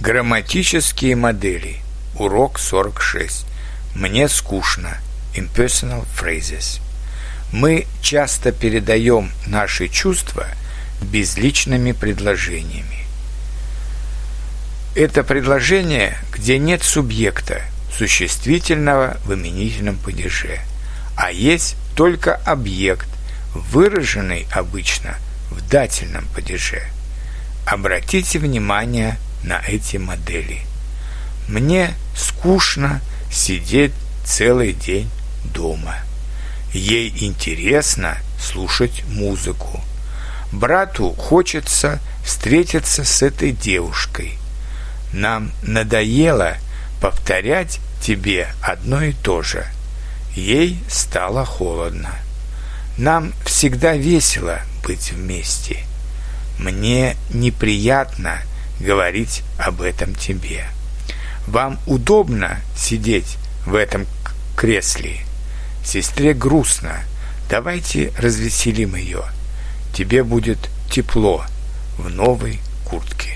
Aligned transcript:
Грамматические 0.00 1.16
модели. 1.16 1.78
Урок 2.18 2.58
46. 2.58 3.46
Мне 3.94 4.28
скучно. 4.28 4.98
Impersonal 5.34 6.04
phrases. 6.14 6.80
Мы 7.50 7.86
часто 8.02 8.52
передаем 8.52 9.30
наши 9.46 9.88
чувства 9.88 10.48
безличными 11.00 11.92
предложениями. 11.92 13.06
Это 14.94 15.24
предложение, 15.24 16.18
где 16.30 16.58
нет 16.58 16.82
субъекта, 16.82 17.62
существительного 17.90 19.16
в 19.24 19.32
именительном 19.32 19.96
падеже, 19.96 20.60
а 21.16 21.32
есть 21.32 21.74
только 21.94 22.34
объект, 22.34 23.08
выраженный 23.54 24.46
обычно 24.52 25.16
в 25.50 25.66
дательном 25.66 26.26
падеже. 26.34 26.82
Обратите 27.64 28.38
внимание 28.38 29.16
на 29.46 29.62
эти 29.66 29.96
модели. 29.96 30.60
Мне 31.48 31.94
скучно 32.14 33.00
сидеть 33.32 33.92
целый 34.24 34.72
день 34.72 35.08
дома. 35.44 35.96
Ей 36.72 37.14
интересно 37.24 38.18
слушать 38.38 39.04
музыку. 39.08 39.80
Брату 40.52 41.10
хочется 41.12 42.00
встретиться 42.24 43.04
с 43.04 43.22
этой 43.22 43.52
девушкой. 43.52 44.36
Нам 45.12 45.52
надоело 45.62 46.56
повторять 47.00 47.80
тебе 48.02 48.48
одно 48.60 49.02
и 49.02 49.12
то 49.12 49.42
же. 49.42 49.64
Ей 50.34 50.78
стало 50.90 51.44
холодно. 51.44 52.10
Нам 52.98 53.32
всегда 53.44 53.94
весело 53.94 54.60
быть 54.82 55.12
вместе. 55.12 55.84
Мне 56.58 57.16
неприятно 57.30 58.42
говорить 58.80 59.42
об 59.58 59.82
этом 59.82 60.14
тебе. 60.14 60.66
Вам 61.46 61.78
удобно 61.86 62.60
сидеть 62.76 63.38
в 63.64 63.74
этом 63.74 64.06
кресле? 64.56 65.20
Сестре 65.84 66.34
грустно. 66.34 67.00
Давайте 67.48 68.12
развеселим 68.18 68.96
ее. 68.96 69.22
Тебе 69.94 70.24
будет 70.24 70.58
тепло 70.90 71.44
в 71.96 72.10
новой 72.10 72.60
куртке. 72.84 73.35